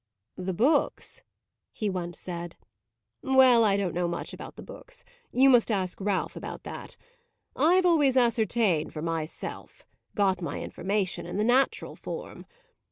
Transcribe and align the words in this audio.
"The 0.37 0.51
books?" 0.55 1.21
he 1.71 1.87
once 1.87 2.19
said; 2.19 2.55
"well, 3.21 3.63
I 3.63 3.77
don't 3.77 3.93
know 3.93 4.07
much 4.07 4.33
about 4.33 4.55
the 4.55 4.63
books. 4.63 5.03
You 5.31 5.47
must 5.47 5.69
ask 5.69 6.01
Ralph 6.01 6.35
about 6.35 6.63
that. 6.63 6.97
I've 7.55 7.85
always 7.85 8.17
ascertained 8.17 8.93
for 8.93 9.03
myself 9.03 9.85
got 10.15 10.41
my 10.41 10.59
information 10.59 11.27
in 11.27 11.37
the 11.37 11.43
natural 11.43 11.95
form. 11.95 12.47